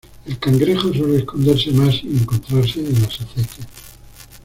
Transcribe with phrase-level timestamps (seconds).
[0.25, 3.67] El cangrejo suele esconderse más y encontrarse en las acequias.